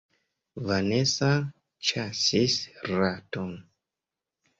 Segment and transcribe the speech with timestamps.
[0.69, 1.27] Vanesa
[1.89, 2.57] ĉasis
[2.93, 3.53] raton.